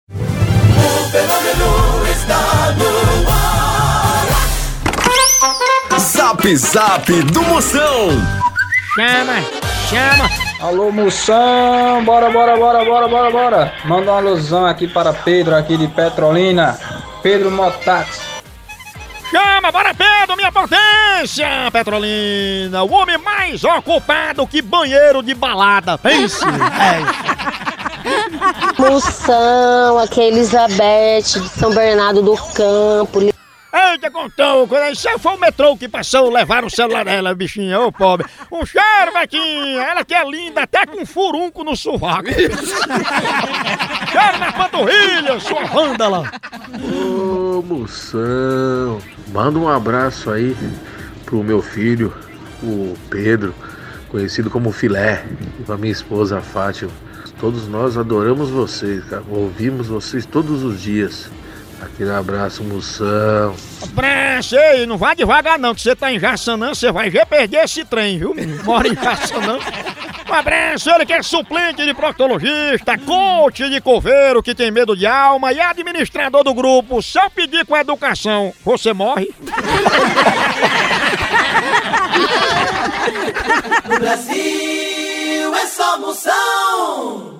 O 0.08 1.10
fenômeno 1.10 2.06
está 2.12 2.42
no 2.78 2.90
ar. 3.28 4.26
Zap 5.98 6.56
Zap 6.56 7.12
do 7.24 7.42
Moção. 7.42 8.10
Chama, 8.94 9.42
chama. 9.90 10.30
Alô, 10.60 10.92
Moção, 10.92 12.04
bora, 12.04 12.30
bora, 12.30 12.56
bora, 12.56 12.84
bora, 12.84 13.08
bora, 13.08 13.30
bora. 13.32 13.72
Manda 13.84 14.12
uma 14.12 14.20
alusão 14.20 14.64
aqui 14.64 14.86
para 14.86 15.12
Pedro, 15.12 15.56
aqui 15.56 15.76
de 15.76 15.88
Petrolina. 15.88 16.78
Pedro 17.20 17.50
Motax. 17.50 18.37
Chama, 19.30 19.70
bora 19.70 19.92
Pedro, 19.92 20.36
minha 20.36 20.50
potência! 20.50 21.46
Petrolina, 21.70 22.82
o 22.82 22.92
homem 22.92 23.18
mais 23.18 23.62
ocupado 23.62 24.46
que 24.46 24.62
banheiro 24.62 25.22
de 25.22 25.34
balada. 25.34 25.98
Pense! 25.98 26.40
Moção, 28.78 29.98
aqui 29.98 30.20
é 30.22 30.28
Elizabeth 30.28 31.22
de 31.22 31.48
São 31.48 31.74
Bernardo 31.74 32.22
do 32.22 32.36
Campo. 32.54 33.20
Eita, 33.70 34.10
contou, 34.10 34.66
quando 34.66 34.92
isso 34.92 35.06
foi 35.18 35.34
o 35.34 35.38
metrô 35.38 35.76
que 35.76 35.88
passou, 35.88 36.30
levaram 36.30 36.68
o 36.68 36.70
celular 36.70 37.04
dela, 37.04 37.34
bichinha, 37.34 37.78
ô 37.80 37.92
pobre. 37.92 38.26
Um 38.50 38.64
cheiro, 38.64 39.12
Betinha, 39.12 39.82
ela 39.82 40.02
que 40.06 40.14
é 40.14 40.24
linda, 40.24 40.62
até 40.62 40.86
com 40.86 41.04
furunco 41.04 41.62
no 41.62 41.76
sovaco. 41.76 42.28
cheiro 42.32 42.48
na 44.40 44.52
panturrilha, 44.52 45.38
sua 45.38 45.64
vândala. 45.64 46.32
Ô 46.82 47.62
moção, 47.62 48.98
manda 49.32 49.58
um 49.58 49.68
abraço 49.68 50.30
aí 50.30 50.56
pro 51.24 51.42
meu 51.42 51.62
filho, 51.62 52.12
o 52.62 52.96
Pedro, 53.10 53.54
conhecido 54.08 54.50
como 54.50 54.72
Filé, 54.72 55.24
e 55.60 55.62
pra 55.62 55.76
minha 55.76 55.92
esposa 55.92 56.38
a 56.38 56.40
Fátima. 56.40 56.90
Todos 57.40 57.68
nós 57.68 57.96
adoramos 57.96 58.50
vocês, 58.50 59.04
cara. 59.04 59.22
Ouvimos 59.28 59.86
vocês 59.86 60.26
todos 60.26 60.64
os 60.64 60.80
dias. 60.80 61.30
Aquele 61.80 62.10
abraço, 62.10 62.64
moção. 62.64 63.54
Abraço, 63.80 64.56
não 64.88 64.98
vá 64.98 65.14
devagar 65.14 65.58
não, 65.58 65.72
que 65.72 65.80
você 65.80 65.94
tá 65.94 66.12
em 66.12 66.18
Jaçanã, 66.18 66.74
você 66.74 66.90
vai 66.90 67.08
ver 67.08 67.24
perder 67.26 67.64
esse 67.64 67.84
trem, 67.84 68.18
viu? 68.18 68.34
Mora 68.64 68.88
em 68.88 68.94
Jaçanã. 68.94 69.58
Um 70.28 70.34
abraço, 70.34 70.90
ele 70.90 71.06
que 71.06 71.12
é 71.12 71.22
suplente 71.22 71.84
de 71.84 71.94
proctologista, 71.94 72.98
coach 72.98 73.68
de 73.70 73.80
coveiro 73.80 74.42
que 74.42 74.54
tem 74.54 74.70
medo 74.70 74.94
de 74.94 75.06
alma 75.06 75.52
e 75.52 75.60
administrador 75.60 76.44
do 76.44 76.52
grupo. 76.52 77.02
Se 77.02 77.18
eu 77.18 77.30
pedir 77.30 77.64
com 77.64 77.76
educação, 77.76 78.52
você 78.64 78.92
morre? 78.92 79.28
No 83.88 83.98
Brasil 83.98 85.54
é 85.54 85.66
só 85.66 85.98
Moção. 85.98 87.38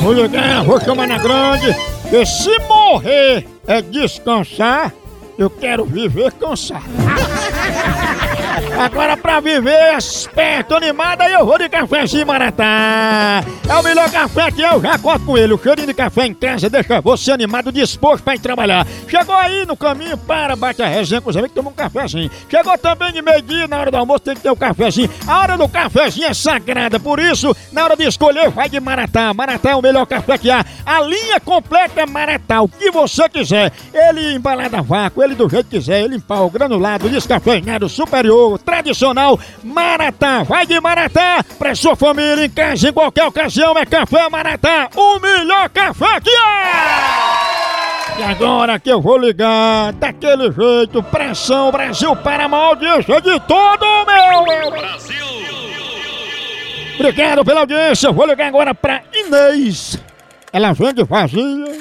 Vou 0.00 0.12
ligar, 0.12 0.62
vou 0.64 0.80
chamar 0.80 1.08
na 1.08 1.18
grande, 1.18 1.74
que 2.08 2.24
se 2.24 2.56
morrer 2.60 3.46
é 3.66 3.82
descansar, 3.82 4.92
eu 5.38 5.50
quero 5.50 5.84
viver 5.84 6.32
cansado. 6.32 6.84
Agora 8.78 9.16
pra 9.16 9.40
viver 9.40 9.96
esperto, 9.96 10.74
animado, 10.74 11.20
aí 11.20 11.32
eu 11.32 11.44
vou 11.44 11.58
de 11.58 11.68
cafezinho 11.68 12.26
Maratá. 12.26 13.44
É 13.68 13.74
o 13.74 13.82
melhor 13.82 14.10
café 14.10 14.50
que 14.50 14.62
eu 14.62 14.80
já 14.80 14.98
corto 14.98 15.26
com 15.26 15.36
ele. 15.36 15.52
O 15.52 15.58
cheirinho 15.62 15.88
de 15.88 15.94
café 15.94 16.26
em 16.26 16.34
casa 16.34 16.70
deixa 16.70 17.00
você 17.00 17.32
animado, 17.32 17.70
disposto 17.70 18.22
pra 18.22 18.34
ir 18.34 18.38
trabalhar. 18.38 18.86
Chegou 19.08 19.34
aí 19.34 19.66
no 19.66 19.76
caminho, 19.76 20.16
para, 20.16 20.56
bate 20.56 20.82
a 20.82 20.86
resenha 20.86 21.20
com 21.20 21.30
os 21.30 21.36
amigos, 21.36 21.54
toma 21.54 21.70
um 21.70 21.74
cafezinho. 21.74 22.30
Chegou 22.50 22.78
também 22.78 23.12
de 23.12 23.20
meio-dia, 23.20 23.66
na 23.66 23.78
hora 23.78 23.90
do 23.90 23.96
almoço 23.96 24.20
tem 24.20 24.34
que 24.34 24.40
ter 24.40 24.50
um 24.50 24.56
cafezinho. 24.56 25.10
A 25.26 25.40
hora 25.40 25.58
do 25.58 25.68
cafezinho 25.68 26.28
é 26.28 26.34
sagrada, 26.34 26.98
por 26.98 27.18
isso, 27.18 27.54
na 27.72 27.84
hora 27.84 27.96
de 27.96 28.04
escolher, 28.04 28.50
vai 28.50 28.68
de 28.68 28.80
Maratá. 28.80 29.34
Maratá 29.34 29.70
é 29.70 29.76
o 29.76 29.82
melhor 29.82 30.06
café 30.06 30.38
que 30.38 30.50
há. 30.50 30.64
A 30.84 31.00
linha 31.00 31.40
completa 31.40 32.00
é 32.00 32.06
Maratá, 32.06 32.62
o 32.62 32.68
que 32.68 32.90
você 32.90 33.28
quiser. 33.28 33.72
Ele 33.92 34.34
embalado 34.34 34.76
a 34.76 34.82
vácuo, 34.82 35.22
ele 35.22 35.34
do 35.34 35.48
jeito 35.48 35.68
que 35.68 35.76
quiser, 35.76 36.02
ele 36.02 36.16
em 36.16 36.20
pau, 36.20 36.48
granulado, 36.48 37.08
descafeinado, 37.08 37.88
superior, 37.88 38.45
tradicional, 38.58 39.38
Maratá. 39.62 40.42
Vai 40.42 40.66
de 40.66 40.80
Maratá 40.80 41.44
pra 41.58 41.74
sua 41.74 41.96
família 41.96 42.44
em 42.44 42.50
casa, 42.50 42.88
em 42.88 42.92
qualquer 42.92 43.24
ocasião, 43.24 43.76
é 43.76 43.84
café 43.84 44.28
Maratá, 44.28 44.88
o 44.94 45.18
melhor 45.18 45.68
café 45.70 46.20
que 46.20 46.30
é! 46.30 48.18
E 48.18 48.22
agora 48.22 48.78
que 48.78 48.90
eu 48.90 49.00
vou 49.00 49.18
ligar, 49.18 49.92
daquele 49.92 50.50
jeito, 50.50 51.02
pressão 51.02 51.70
Brasil 51.70 52.16
para 52.16 52.46
a 52.46 52.56
audiência 52.56 53.20
de 53.20 53.40
todo 53.40 53.84
o 53.84 54.06
meu 54.06 54.70
Brasil! 54.70 55.26
Obrigado 56.94 57.44
pela 57.44 57.60
audiência, 57.60 58.10
vou 58.10 58.26
ligar 58.26 58.48
agora 58.48 58.74
pra 58.74 59.02
Inês. 59.12 59.98
Ela 60.50 60.72
vende 60.72 61.04
vazia 61.04 61.78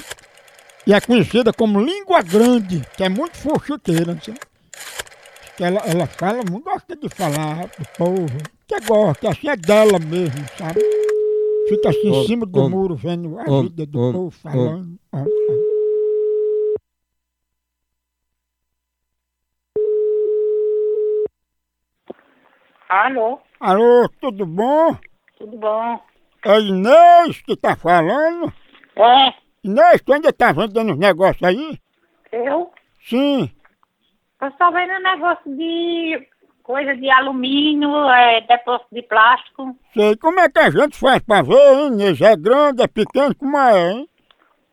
e 0.86 0.94
é 0.94 1.00
conhecida 1.00 1.54
como 1.54 1.82
língua 1.82 2.22
grande, 2.22 2.86
que 2.98 3.04
é 3.04 3.10
muito 3.10 3.38
fuxiqueira, 3.38 4.18
sabe? 4.22 4.40
Que 5.58 5.64
ela, 5.64 5.80
ela 5.86 6.06
fala, 6.06 6.42
muito 6.52 6.66
gosta 6.66 6.98
de 6.98 7.08
falar 7.08 7.68
do 7.68 7.88
povo, 7.98 8.38
que 8.68 8.80
gosta, 8.82 9.30
assim 9.30 9.48
é 9.48 9.56
dela 9.56 9.98
mesmo, 10.00 10.46
sabe? 10.58 10.82
Fica 11.70 11.90
assim 11.90 12.10
em 12.10 12.28
cima 12.28 12.46
do 12.46 12.70
muro 12.70 12.96
vendo 12.96 13.40
a 13.40 13.46
vida 13.46 13.86
do 13.86 14.12
povo 14.12 14.32
falando. 14.32 15.00
Ó, 15.14 15.20
ó. 15.20 15.76
Alô, 22.90 23.40
Alô, 23.60 24.10
tudo 24.20 24.46
bom? 24.46 24.98
tudo 25.38 25.58
bom? 25.58 26.00
É 26.44 26.60
Inês 26.60 27.42
que 27.42 27.56
tá 27.56 27.78
falando? 27.78 28.54
É, 28.96 29.34
Inês, 29.64 30.02
tu 30.02 30.12
ainda 30.12 30.34
tá 30.34 30.52
vendendo 30.52 30.92
os 30.92 31.00
negócios 31.00 31.42
aí? 31.42 31.80
eu? 32.32 32.70
Sim. 33.02 33.55
Só 34.58 34.72
vendo 34.72 35.00
negócio 35.00 35.56
de 35.56 36.28
coisa 36.64 36.96
de 36.96 37.10
alumínio, 37.10 38.10
é, 38.10 38.42
depósito 38.42 38.88
de 38.92 39.04
plástico. 39.04 39.76
Sei. 39.94 40.16
Como 40.18 40.40
é 40.40 40.50
que 40.50 40.60
a 40.60 40.70
gente 40.70 40.98
faz 40.98 41.20
pra 41.20 41.42
ver, 41.42 41.74
hein, 41.74 41.88
Inês? 41.88 42.20
É 42.22 42.36
grande, 42.36 42.82
é 42.82 42.88
pequeno, 42.88 43.36
como 43.36 43.58
é, 43.58 43.92
hein? 43.92 44.10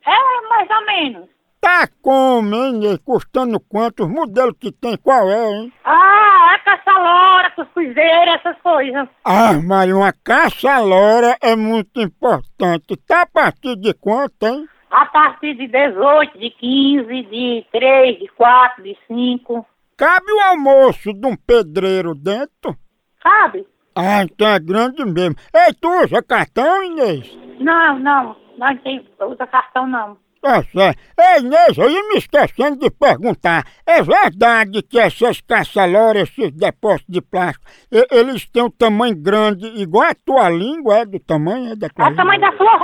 É, 0.06 0.48
mais 0.48 0.68
ou 0.70 0.86
menos. 0.86 1.28
Tá 1.60 1.86
como, 2.00 2.54
hein, 2.54 2.76
Inês? 2.76 2.98
Custando 3.04 3.60
quanto? 3.60 4.04
Os 4.04 4.10
modelos 4.10 4.56
que 4.58 4.72
tem, 4.72 4.96
qual 4.96 5.30
é, 5.30 5.50
hein? 5.50 5.72
Ah, 5.84 6.54
é 6.54 6.58
caçalora, 6.58 7.50
cuscuzeira, 7.50 8.34
essas 8.34 8.60
coisas. 8.62 9.08
Ah, 9.24 9.52
mas 9.62 9.92
uma 9.92 10.12
caça-lora 10.24 11.36
é 11.42 11.54
muito 11.54 12.00
importante. 12.00 12.96
Tá 13.06 13.22
a 13.22 13.26
partir 13.26 13.76
de 13.76 13.92
quanto, 13.94 14.42
hein? 14.44 14.66
A 14.92 15.06
partir 15.06 15.54
de 15.54 15.66
18, 15.68 16.38
de 16.38 16.50
15, 16.50 17.22
de 17.22 17.66
3, 17.72 18.18
de 18.18 18.28
4, 18.28 18.82
de 18.82 18.94
5. 19.08 19.66
cabe 19.96 20.32
o 20.32 20.40
almoço 20.40 21.14
de 21.14 21.26
um 21.26 21.34
pedreiro 21.34 22.14
dentro? 22.14 22.76
Sabe? 23.22 23.66
Ah, 23.96 24.22
então 24.22 24.46
é 24.48 24.58
grande 24.58 25.02
mesmo. 25.04 25.34
Ei, 25.54 25.72
tu 25.80 25.88
usa 26.02 26.22
cartão, 26.22 26.84
Inês? 26.84 27.38
Não, 27.58 27.98
não. 27.98 28.36
Nós 28.58 28.78
tem, 28.82 29.06
usa 29.20 29.46
cartão 29.46 29.86
não. 29.86 30.18
Certo. 30.44 30.78
Ei, 31.20 31.38
Inês, 31.40 31.78
eu 31.78 31.88
ia 31.88 32.02
me 32.08 32.16
esquecendo 32.16 32.76
de 32.76 32.90
perguntar. 32.90 33.64
É 33.86 34.02
verdade 34.02 34.82
que 34.82 34.98
essas 34.98 35.40
caçaloras, 35.40 36.28
esses 36.28 36.50
depósitos 36.50 37.06
de 37.14 37.20
plástico, 37.20 37.64
e- 37.92 38.06
eles 38.10 38.44
têm 38.46 38.64
um 38.64 38.70
tamanho 38.70 39.14
grande, 39.16 39.66
igual 39.80 40.08
a 40.08 40.14
tua 40.14 40.48
língua, 40.50 40.98
é 40.98 41.04
do 41.06 41.20
tamanho 41.20 41.72
é 41.72 41.76
da 41.76 41.88
tua 41.88 42.08
É 42.08 42.10
o 42.10 42.16
tamanho 42.16 42.40
da 42.40 42.56
sua 42.56 42.72
r... 42.72 42.82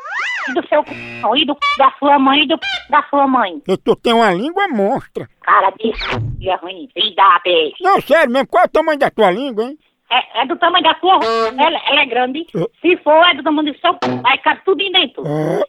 e 0.49 0.55
do 0.55 0.69
seu 0.69 0.85
c... 0.85 0.95
e 0.95 1.45
do 1.45 1.55
c... 1.55 1.79
da 1.79 1.91
sua 1.99 2.19
mãe 2.19 2.43
e 2.43 2.47
do 2.47 2.55
c... 2.55 2.91
da 2.91 3.03
sua 3.11 3.27
mãe. 3.27 3.61
E 3.67 3.77
tu 3.77 3.97
tem 3.97 4.13
uma 4.13 4.33
língua 4.33 4.69
monstra. 4.69 5.29
Cara 5.43 5.71
de 5.71 5.93
filha 6.39 6.57
ruim, 6.63 6.89
filho 6.95 7.15
da. 7.17 7.41
Não, 7.81 8.01
sério 8.01 8.33
mesmo, 8.33 8.47
qual 8.47 8.63
é 8.63 8.67
o 8.67 8.71
tamanho 8.71 8.99
da 9.01 9.11
tua 9.11 9.31
língua, 9.33 9.65
hein? 9.65 9.77
É, 10.11 10.43
é 10.43 10.47
do 10.47 10.57
tamanho 10.57 10.83
da 10.83 10.95
sua 11.01 11.17
r... 11.17 11.55
ela, 11.59 11.81
ela 11.87 12.01
é 12.01 12.07
grande. 12.07 12.47
Se 12.81 12.97
for, 12.99 13.27
é 13.27 13.35
do 13.35 13.43
tamanho 13.43 13.73
do 13.73 13.79
seu 13.79 13.93
c... 13.93 13.99
Aí 14.25 14.39
cabe 14.39 14.63
tudo 14.65 14.81
em 14.81 14.91
dentro. 14.91 15.23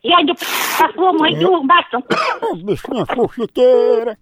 E 0.03 0.13
aí 0.13 0.25
da 0.25 0.35
sua 0.93 1.13
mãe 1.13 1.33
e 1.33 1.39
do 1.39 1.63
bastão. 1.63 2.03
Bichinha 2.63 3.05
fuxiqueira. 3.05 4.17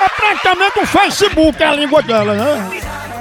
É 0.00 0.08
praticamente 0.16 0.80
um 0.80 0.86
Facebook 0.86 1.62
a 1.62 1.72
língua 1.72 2.02
dela, 2.02 2.34
né? 2.34 2.80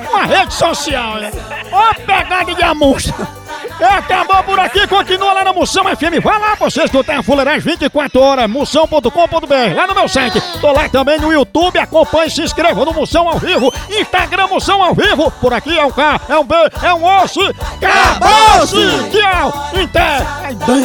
Uma 0.09 0.23
rede 0.23 0.53
social, 0.53 1.15
né? 1.17 1.29
Ó, 1.71 1.93
pegada 2.05 2.55
de 2.55 2.63
amostra. 2.63 3.38
É, 3.79 3.85
acabou 3.85 4.43
por 4.43 4.59
aqui, 4.59 4.85
continua 4.87 5.31
lá 5.31 5.43
na 5.43 5.53
Moção 5.53 5.85
FM. 5.85 6.21
Vai 6.21 6.37
lá, 6.37 6.55
você 6.55 6.83
escutar 6.83 7.19
a 7.19 7.23
Fuleiragem 7.23 7.61
24 7.61 8.19
horas, 8.21 8.49
moção.com.br, 8.49 9.75
lá 9.75 9.87
no 9.87 9.95
meu 9.95 10.07
site. 10.09 10.41
Tô 10.59 10.71
lá 10.71 10.89
também 10.89 11.17
no 11.19 11.31
YouTube, 11.31 11.79
acompanhe, 11.79 12.29
se 12.29 12.41
inscreva 12.41 12.83
no 12.83 12.93
Moção 12.93 13.29
ao 13.29 13.39
vivo, 13.39 13.73
Instagram 13.89 14.47
Moção 14.47 14.83
ao 14.83 14.93
vivo. 14.93 15.31
Por 15.39 15.53
aqui 15.53 15.77
é 15.77 15.85
um 15.85 15.91
K, 15.91 16.19
é 16.27 16.37
um 16.37 16.43
B, 16.43 16.55
é 16.83 16.93
um 16.93 17.05
osso. 17.23 17.39
Acabou-se! 17.81 19.09
Tchau! 19.11 19.71
Até! 19.73 20.25
Ai, 20.43 20.55
bem. 20.55 20.83